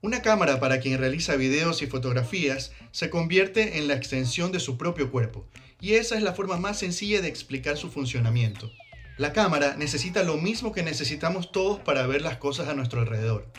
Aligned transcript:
Una 0.00 0.22
cámara 0.22 0.60
para 0.60 0.78
quien 0.78 0.96
realiza 0.98 1.34
videos 1.34 1.82
y 1.82 1.88
fotografías 1.88 2.70
se 2.92 3.10
convierte 3.10 3.78
en 3.78 3.88
la 3.88 3.94
extensión 3.94 4.52
de 4.52 4.60
su 4.60 4.78
propio 4.78 5.10
cuerpo, 5.10 5.44
y 5.80 5.94
esa 5.94 6.16
es 6.16 6.22
la 6.22 6.34
forma 6.34 6.56
más 6.56 6.78
sencilla 6.78 7.20
de 7.20 7.26
explicar 7.26 7.76
su 7.76 7.90
funcionamiento. 7.90 8.70
La 9.16 9.32
cámara 9.32 9.74
necesita 9.76 10.22
lo 10.22 10.36
mismo 10.36 10.70
que 10.70 10.84
necesitamos 10.84 11.50
todos 11.50 11.80
para 11.80 12.06
ver 12.06 12.22
las 12.22 12.36
cosas 12.36 12.68
a 12.68 12.74
nuestro 12.74 13.00
alrededor, 13.00 13.50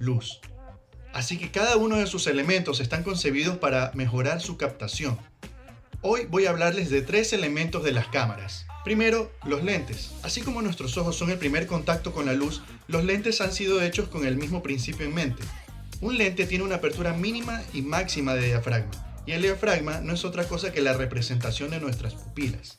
luz. 0.00 0.40
Así 1.12 1.38
que 1.38 1.52
cada 1.52 1.76
uno 1.76 1.98
de 1.98 2.08
sus 2.08 2.26
elementos 2.26 2.80
están 2.80 3.04
concebidos 3.04 3.58
para 3.58 3.92
mejorar 3.94 4.40
su 4.40 4.56
captación. 4.56 5.16
Hoy 6.02 6.26
voy 6.28 6.46
a 6.46 6.50
hablarles 6.50 6.90
de 6.90 7.02
tres 7.02 7.32
elementos 7.32 7.84
de 7.84 7.92
las 7.92 8.08
cámaras. 8.08 8.66
Primero, 8.82 9.30
los 9.44 9.62
lentes. 9.62 10.10
Así 10.24 10.40
como 10.40 10.62
nuestros 10.62 10.96
ojos 10.96 11.14
son 11.14 11.30
el 11.30 11.38
primer 11.38 11.68
contacto 11.68 12.12
con 12.12 12.26
la 12.26 12.32
luz, 12.32 12.62
los 12.88 13.04
lentes 13.04 13.40
han 13.40 13.52
sido 13.52 13.80
hechos 13.80 14.08
con 14.08 14.26
el 14.26 14.36
mismo 14.36 14.64
principio 14.64 15.06
en 15.06 15.14
mente. 15.14 15.44
Un 16.00 16.18
lente 16.18 16.46
tiene 16.46 16.64
una 16.64 16.76
apertura 16.76 17.14
mínima 17.14 17.62
y 17.72 17.80
máxima 17.80 18.34
de 18.34 18.46
diafragma, 18.46 19.22
y 19.24 19.32
el 19.32 19.42
diafragma 19.42 20.00
no 20.02 20.12
es 20.12 20.24
otra 20.24 20.44
cosa 20.44 20.70
que 20.70 20.82
la 20.82 20.92
representación 20.92 21.70
de 21.70 21.80
nuestras 21.80 22.14
pupilas. 22.14 22.76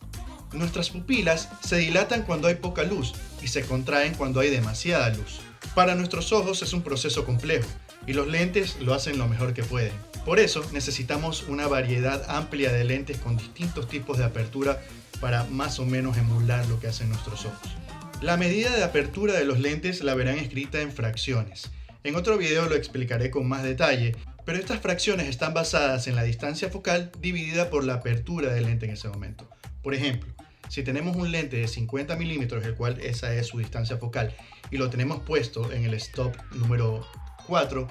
Nuestras 0.54 0.92
pupilas 0.92 1.50
se 1.62 1.78
dilatan 1.78 2.22
cuando 2.22 2.48
hay 2.48 2.56
poca 2.56 2.84
luz 2.84 3.14
y 3.42 3.48
se 3.48 3.66
contraen 3.66 4.14
cuando 4.14 4.40
hay 4.40 4.50
demasiada 4.50 5.10
luz. 5.10 5.40
Para 5.74 5.96
nuestros 5.96 6.32
ojos 6.32 6.62
es 6.62 6.74
un 6.74 6.84
proceso 6.84 7.26
complejo 7.26 7.68
y 8.06 8.14
los 8.14 8.28
lentes 8.28 8.78
lo 8.80 8.94
hacen 8.94 9.18
lo 9.18 9.28
mejor 9.28 9.54
que 9.54 9.64
pueden. 9.64 9.94
Por 10.24 10.40
eso 10.40 10.64
necesitamos 10.72 11.44
una 11.48 11.68
variedad 11.68 12.24
amplia 12.30 12.72
de 12.72 12.84
lentes 12.84 13.18
con 13.18 13.36
distintos 13.36 13.88
tipos 13.88 14.18
de 14.18 14.26
apertura 14.26 14.82
para 15.20 15.44
más 15.46 15.80
o 15.80 15.86
menos 15.86 16.18
emular 16.18 16.66
lo 16.68 16.80
que 16.80 16.88
hacen 16.88 17.10
nuestros 17.10 17.46
ojos. 17.46 17.76
La 18.22 18.38
medida 18.38 18.76
de 18.76 18.84
apertura 18.84 19.34
de 19.34 19.46
los 19.46 19.60
lentes 19.60 20.04
la 20.04 20.16
verán 20.16 20.38
escrita 20.38 20.82
en 20.82 20.92
fracciones. 20.92 21.72
En 22.04 22.16
otro 22.16 22.38
video 22.38 22.68
lo 22.70 22.76
explicaré 22.76 23.32
con 23.32 23.48
más 23.48 23.64
detalle, 23.64 24.16
pero 24.46 24.60
estas 24.60 24.80
fracciones 24.80 25.28
están 25.28 25.54
basadas 25.54 26.08
en 26.08 26.16
la 26.16 26.24
distancia 26.24 26.70
focal 26.70 27.12
dividida 27.20 27.70
por 27.70 27.84
la 27.84 27.96
apertura 27.96 28.54
del 28.54 28.66
lente 28.66 28.86
en 28.86 28.94
ese 28.94 29.10
momento. 29.10 29.50
Por 29.82 29.94
ejemplo, 29.94 30.34
si 30.70 30.84
tenemos 30.84 31.16
un 31.16 31.32
lente 31.32 31.58
de 31.58 31.68
50 31.68 32.16
milímetros, 32.16 32.66
el 32.66 32.76
cual 32.76 33.00
esa 33.02 33.34
es 33.34 33.48
su 33.48 33.60
distancia 33.60 33.98
focal, 33.98 34.36
y 34.72 34.78
lo 34.78 34.90
tenemos 34.90 35.22
puesto 35.22 35.72
en 35.72 35.86
el 35.86 35.94
stop 35.96 36.36
número 36.54 37.06
4, 37.48 37.88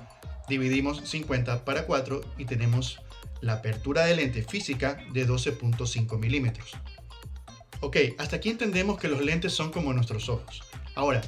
dividimos 0.48 1.02
50 1.08 1.64
para 1.64 1.86
4 1.86 2.20
y 2.38 2.44
tenemos 2.44 3.00
la 3.40 3.54
apertura 3.54 4.04
de 4.04 4.16
lente 4.16 4.42
física 4.42 4.98
de 5.12 5.26
12.5 5.26 6.18
milímetros. 6.18 6.72
Ok, 7.80 7.96
hasta 8.18 8.36
aquí 8.36 8.48
entendemos 8.48 8.98
que 8.98 9.08
los 9.08 9.22
lentes 9.22 9.52
son 9.52 9.70
como 9.70 9.92
nuestros 9.92 10.28
ojos. 10.28 10.62
Ahora, 10.94 11.20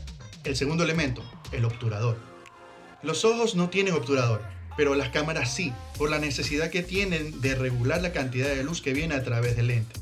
el 0.44 0.56
segundo 0.56 0.84
elemento, 0.84 1.22
el 1.52 1.64
obturador. 1.64 2.27
Los 3.00 3.24
ojos 3.24 3.54
no 3.54 3.70
tienen 3.70 3.94
obturador, 3.94 4.42
pero 4.76 4.96
las 4.96 5.10
cámaras 5.10 5.54
sí, 5.54 5.72
por 5.96 6.10
la 6.10 6.18
necesidad 6.18 6.68
que 6.68 6.82
tienen 6.82 7.40
de 7.40 7.54
regular 7.54 8.02
la 8.02 8.12
cantidad 8.12 8.48
de 8.48 8.64
luz 8.64 8.82
que 8.82 8.92
viene 8.92 9.14
a 9.14 9.22
través 9.22 9.54
del 9.54 9.68
lente. 9.68 10.00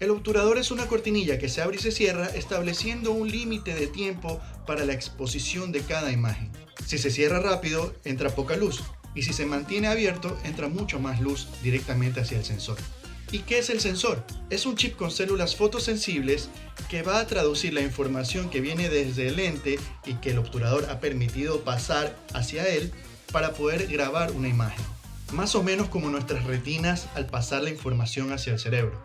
El 0.00 0.10
obturador 0.10 0.56
es 0.56 0.70
una 0.70 0.86
cortinilla 0.86 1.38
que 1.38 1.50
se 1.50 1.60
abre 1.60 1.76
y 1.76 1.80
se 1.80 1.92
cierra 1.92 2.26
estableciendo 2.26 3.12
un 3.12 3.30
límite 3.30 3.74
de 3.74 3.86
tiempo 3.86 4.40
para 4.66 4.86
la 4.86 4.94
exposición 4.94 5.72
de 5.72 5.82
cada 5.82 6.10
imagen. 6.10 6.50
Si 6.86 6.96
se 6.96 7.10
cierra 7.10 7.38
rápido, 7.38 7.94
entra 8.04 8.30
poca 8.30 8.56
luz, 8.56 8.82
y 9.14 9.24
si 9.24 9.34
se 9.34 9.44
mantiene 9.44 9.88
abierto, 9.88 10.38
entra 10.44 10.68
mucho 10.68 10.98
más 11.00 11.20
luz 11.20 11.48
directamente 11.62 12.20
hacia 12.20 12.38
el 12.38 12.46
sensor. 12.46 12.78
¿Y 13.32 13.38
qué 13.38 13.58
es 13.58 13.70
el 13.70 13.80
sensor? 13.80 14.22
Es 14.50 14.66
un 14.66 14.76
chip 14.76 14.94
con 14.94 15.10
células 15.10 15.56
fotosensibles 15.56 16.50
que 16.90 17.02
va 17.02 17.18
a 17.18 17.26
traducir 17.26 17.72
la 17.72 17.80
información 17.80 18.50
que 18.50 18.60
viene 18.60 18.90
desde 18.90 19.28
el 19.28 19.36
lente 19.36 19.78
y 20.04 20.14
que 20.16 20.32
el 20.32 20.38
obturador 20.38 20.90
ha 20.90 21.00
permitido 21.00 21.64
pasar 21.64 22.14
hacia 22.34 22.68
él 22.68 22.92
para 23.32 23.54
poder 23.54 23.86
grabar 23.86 24.32
una 24.32 24.48
imagen. 24.48 24.84
Más 25.32 25.54
o 25.54 25.62
menos 25.62 25.88
como 25.88 26.10
nuestras 26.10 26.44
retinas 26.44 27.08
al 27.14 27.24
pasar 27.24 27.62
la 27.62 27.70
información 27.70 28.32
hacia 28.32 28.52
el 28.52 28.58
cerebro. 28.58 29.02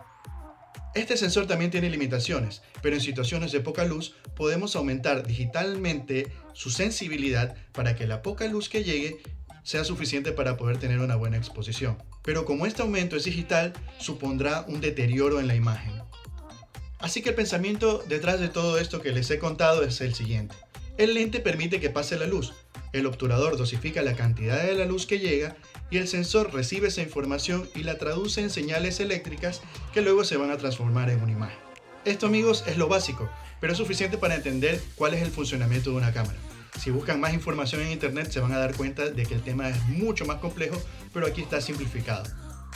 Este 0.94 1.16
sensor 1.16 1.46
también 1.46 1.70
tiene 1.70 1.88
limitaciones, 1.88 2.60
pero 2.82 2.96
en 2.96 3.00
situaciones 3.00 3.50
de 3.50 3.60
poca 3.60 3.86
luz 3.86 4.14
podemos 4.36 4.76
aumentar 4.76 5.26
digitalmente 5.26 6.30
su 6.52 6.68
sensibilidad 6.68 7.56
para 7.72 7.96
que 7.96 8.06
la 8.06 8.20
poca 8.20 8.46
luz 8.46 8.68
que 8.68 8.84
llegue 8.84 9.22
sea 9.62 9.84
suficiente 9.84 10.32
para 10.32 10.58
poder 10.58 10.76
tener 10.76 10.98
una 10.98 11.16
buena 11.16 11.38
exposición. 11.38 11.96
Pero 12.22 12.44
como 12.44 12.66
este 12.66 12.82
aumento 12.82 13.16
es 13.16 13.24
digital, 13.24 13.72
supondrá 13.98 14.64
un 14.68 14.80
deterioro 14.80 15.40
en 15.40 15.46
la 15.46 15.54
imagen. 15.54 15.92
Así 16.98 17.22
que 17.22 17.30
el 17.30 17.34
pensamiento 17.34 18.04
detrás 18.08 18.40
de 18.40 18.48
todo 18.48 18.78
esto 18.78 19.00
que 19.00 19.12
les 19.12 19.30
he 19.30 19.38
contado 19.38 19.82
es 19.82 20.00
el 20.00 20.14
siguiente. 20.14 20.56
El 20.96 21.14
lente 21.14 21.38
permite 21.38 21.78
que 21.78 21.90
pase 21.90 22.18
la 22.18 22.26
luz, 22.26 22.52
el 22.92 23.06
obturador 23.06 23.56
dosifica 23.56 24.02
la 24.02 24.14
cantidad 24.14 24.62
de 24.62 24.74
la 24.74 24.86
luz 24.86 25.06
que 25.06 25.18
llega 25.18 25.56
y 25.90 25.98
el 25.98 26.08
sensor 26.08 26.52
recibe 26.52 26.88
esa 26.88 27.02
información 27.02 27.68
y 27.74 27.82
la 27.82 27.98
traduce 27.98 28.40
en 28.40 28.50
señales 28.50 28.98
eléctricas 29.00 29.60
que 29.92 30.00
luego 30.00 30.24
se 30.24 30.36
van 30.36 30.50
a 30.50 30.56
transformar 30.56 31.10
en 31.10 31.22
una 31.22 31.32
imagen. 31.32 31.58
Esto 32.04 32.26
amigos 32.26 32.64
es 32.66 32.78
lo 32.78 32.88
básico, 32.88 33.28
pero 33.60 33.72
es 33.72 33.78
suficiente 33.78 34.16
para 34.16 34.36
entender 34.36 34.80
cuál 34.94 35.14
es 35.14 35.22
el 35.22 35.30
funcionamiento 35.30 35.90
de 35.90 35.96
una 35.96 36.12
cámara. 36.12 36.38
Si 36.78 36.90
buscan 36.90 37.20
más 37.20 37.32
información 37.34 37.82
en 37.82 37.92
internet 37.92 38.30
se 38.30 38.40
van 38.40 38.52
a 38.52 38.58
dar 38.58 38.74
cuenta 38.74 39.08
de 39.08 39.24
que 39.24 39.34
el 39.34 39.42
tema 39.42 39.68
es 39.68 39.82
mucho 39.88 40.26
más 40.26 40.38
complejo, 40.38 40.80
pero 41.12 41.26
aquí 41.26 41.42
está 41.42 41.60
simplificado. 41.60 42.24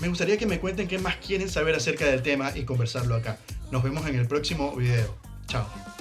Me 0.01 0.09
gustaría 0.09 0.37
que 0.39 0.47
me 0.47 0.59
cuenten 0.59 0.89
qué 0.89 0.99
más 0.99 1.17
quieren 1.17 1.49
saber 1.49 1.75
acerca 1.75 2.07
del 2.07 2.23
tema 2.23 2.53
y 2.57 2.65
conversarlo 2.65 3.15
acá. 3.15 3.39
Nos 3.71 3.83
vemos 3.83 4.07
en 4.07 4.17
el 4.17 4.27
próximo 4.27 4.75
video. 4.75 5.17
Chao. 5.47 5.92